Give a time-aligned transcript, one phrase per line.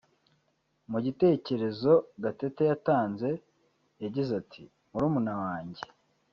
[0.91, 1.91] Mu gitekerezo
[2.23, 3.29] Gatete yatanze
[4.03, 5.83] yagize ati “Murumuna wanjye